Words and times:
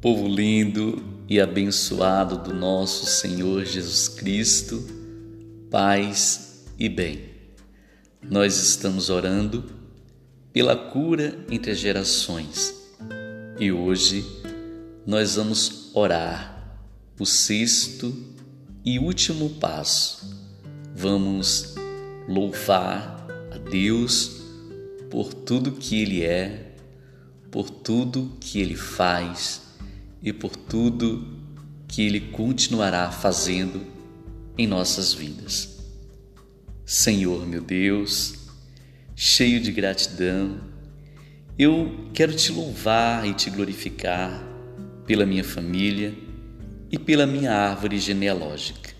Povo 0.00 0.28
lindo 0.28 1.02
e 1.28 1.40
abençoado 1.40 2.38
do 2.38 2.54
nosso 2.54 3.04
Senhor 3.04 3.64
Jesus 3.64 4.06
Cristo, 4.06 4.86
paz 5.72 6.64
e 6.78 6.88
bem. 6.88 7.24
Nós 8.22 8.56
estamos 8.58 9.10
orando 9.10 9.64
pela 10.52 10.76
cura 10.76 11.36
entre 11.50 11.72
as 11.72 11.80
gerações 11.80 12.92
e 13.58 13.72
hoje 13.72 14.24
nós 15.04 15.34
vamos 15.34 15.90
orar 15.92 16.78
o 17.18 17.26
sexto 17.26 18.16
e 18.84 19.00
último 19.00 19.50
passo. 19.58 20.32
Vamos 20.94 21.74
louvar 22.28 23.26
a 23.50 23.58
Deus 23.58 24.42
por 25.10 25.34
tudo 25.34 25.72
que 25.72 26.00
Ele 26.00 26.22
é, 26.22 26.76
por 27.50 27.68
tudo 27.68 28.36
que 28.38 28.60
Ele 28.60 28.76
faz 28.76 29.66
e 30.22 30.32
por 30.32 30.54
tudo 30.56 31.26
que 31.86 32.02
Ele 32.02 32.20
continuará 32.20 33.10
fazendo 33.10 33.80
em 34.56 34.66
nossas 34.66 35.12
vidas. 35.12 35.78
Senhor 36.84 37.46
meu 37.46 37.62
Deus, 37.62 38.48
cheio 39.14 39.60
de 39.60 39.72
gratidão, 39.72 40.60
eu 41.58 42.08
quero 42.14 42.34
te 42.34 42.52
louvar 42.52 43.26
e 43.26 43.34
te 43.34 43.50
glorificar 43.50 44.42
pela 45.06 45.26
minha 45.26 45.44
família 45.44 46.14
e 46.90 46.98
pela 46.98 47.26
minha 47.26 47.52
árvore 47.52 47.98
genealógica. 47.98 48.94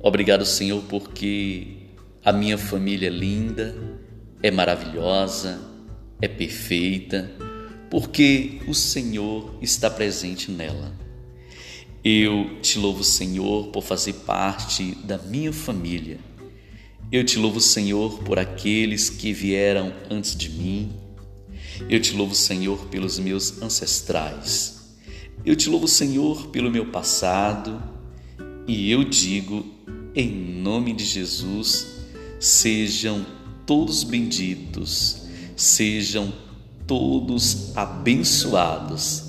Obrigado, 0.00 0.44
Senhor, 0.44 0.82
porque 0.88 1.88
a 2.24 2.32
minha 2.32 2.56
família 2.56 3.08
é 3.08 3.10
linda, 3.10 3.74
é 4.42 4.50
maravilhosa, 4.50 5.60
é 6.20 6.28
perfeita 6.28 7.30
porque 7.90 8.60
o 8.66 8.74
Senhor 8.74 9.54
está 9.62 9.90
presente 9.90 10.50
nela. 10.50 10.92
Eu 12.04 12.60
te 12.60 12.78
louvo, 12.78 13.02
Senhor, 13.02 13.68
por 13.68 13.82
fazer 13.82 14.12
parte 14.14 14.94
da 15.04 15.18
minha 15.18 15.52
família. 15.52 16.18
Eu 17.10 17.24
te 17.24 17.38
louvo, 17.38 17.60
Senhor, 17.60 18.22
por 18.22 18.38
aqueles 18.38 19.10
que 19.10 19.32
vieram 19.32 19.92
antes 20.10 20.36
de 20.36 20.50
mim. 20.50 20.92
Eu 21.88 22.00
te 22.00 22.14
louvo, 22.14 22.34
Senhor, 22.34 22.86
pelos 22.86 23.18
meus 23.18 23.62
ancestrais. 23.62 24.96
Eu 25.44 25.56
te 25.56 25.68
louvo, 25.68 25.88
Senhor, 25.88 26.48
pelo 26.48 26.70
meu 26.70 26.86
passado. 26.86 27.82
E 28.66 28.90
eu 28.90 29.02
digo, 29.04 29.64
em 30.14 30.30
nome 30.30 30.92
de 30.92 31.04
Jesus, 31.04 31.86
sejam 32.38 33.24
todos 33.64 34.04
benditos, 34.04 35.22
sejam 35.56 36.30
todos 36.30 36.47
abençoados. 37.74 39.24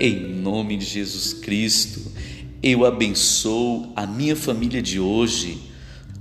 Em 0.00 0.34
nome 0.34 0.76
de 0.76 0.86
Jesus 0.86 1.34
Cristo, 1.34 2.00
eu 2.62 2.86
abençoo 2.86 3.92
a 3.94 4.06
minha 4.06 4.34
família 4.34 4.80
de 4.80 4.98
hoje, 4.98 5.58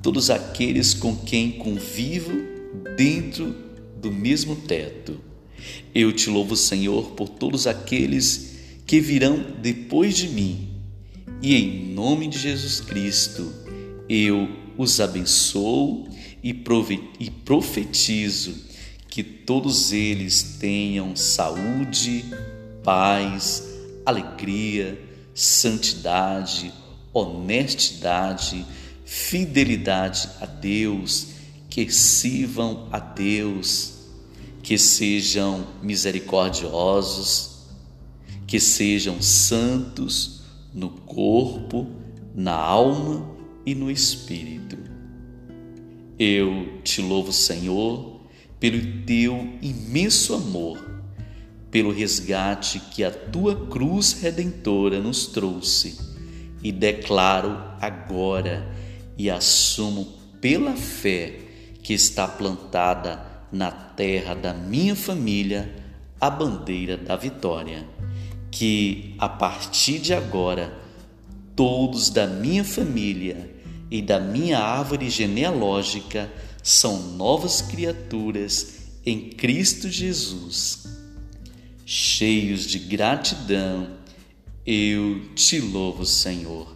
todos 0.04 0.30
aqueles 0.30 0.94
com 0.94 1.16
quem 1.16 1.52
convivo 1.52 2.32
dentro 2.98 3.56
do 4.02 4.12
mesmo 4.12 4.56
teto. 4.56 5.20
Eu 5.96 6.12
te 6.12 6.30
louvo, 6.30 6.56
Senhor, 6.56 7.12
por 7.12 7.30
todos 7.30 7.66
aqueles 7.66 8.58
que 8.86 9.00
virão 9.00 9.46
depois 9.62 10.18
de 10.18 10.28
mim. 10.28 10.68
E 11.42 11.56
em 11.56 11.94
nome 11.94 12.28
de 12.28 12.40
Jesus 12.40 12.82
Cristo, 12.82 13.54
eu 14.10 14.50
os 14.78 15.00
abençoo 15.00 16.08
e 16.44 16.54
profetizo 16.54 18.67
que 19.18 19.24
todos 19.24 19.94
eles 19.94 20.58
tenham 20.60 21.16
saúde, 21.16 22.24
paz, 22.84 23.68
alegria, 24.06 24.96
santidade, 25.34 26.72
honestidade, 27.12 28.64
fidelidade 29.04 30.30
a 30.40 30.46
Deus, 30.46 31.30
que 31.68 31.92
sirvam 31.92 32.88
a 32.92 33.00
Deus, 33.00 33.96
que 34.62 34.78
sejam 34.78 35.66
misericordiosos, 35.82 37.64
que 38.46 38.60
sejam 38.60 39.20
santos 39.20 40.44
no 40.72 40.92
corpo, 40.92 41.88
na 42.36 42.54
alma 42.54 43.28
e 43.66 43.74
no 43.74 43.90
espírito. 43.90 44.78
Eu 46.20 46.80
te 46.84 47.02
louvo, 47.02 47.34
Senhor 47.34 48.17
pelo 48.60 49.04
teu 49.06 49.58
imenso 49.62 50.34
amor, 50.34 50.84
pelo 51.70 51.92
resgate 51.92 52.80
que 52.92 53.04
a 53.04 53.12
tua 53.12 53.68
cruz 53.68 54.14
redentora 54.22 55.00
nos 55.00 55.28
trouxe, 55.28 55.98
e 56.64 56.72
declaro 56.72 57.58
agora 57.80 58.68
e 59.18 59.30
assumo 59.30 60.06
pela 60.42 60.76
fé 60.76 61.40
que 61.84 61.94
está 61.94 62.28
plantada 62.28 63.26
na 63.52 63.72
terra 63.72 64.34
da 64.34 64.54
minha 64.54 64.96
família 64.96 65.74
a 66.20 66.30
bandeira 66.30 66.98
da 66.98 67.16
vitória, 67.16 67.86
que 68.50 69.16
a 69.20 69.30
partir 69.30 70.00
de 70.00 70.14
agora 70.14 70.74
todos 71.56 72.10
da 72.10 72.28
minha 72.28 72.64
família 72.64 73.50
e 73.90 74.02
da 74.02 74.20
minha 74.20 74.60
árvore 74.60 75.10
genealógica 75.10 76.30
são 76.68 77.14
novas 77.14 77.62
criaturas 77.62 78.74
em 79.06 79.30
Cristo 79.30 79.90
Jesus. 79.90 80.86
Cheios 81.86 82.68
de 82.68 82.78
gratidão, 82.78 83.96
eu 84.66 85.34
te 85.34 85.62
louvo, 85.62 86.06
Senhor. 86.06 86.76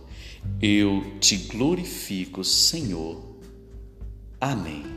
Eu 0.62 1.18
te 1.20 1.36
glorifico, 1.36 2.42
Senhor. 2.42 3.22
Amém. 4.40 4.91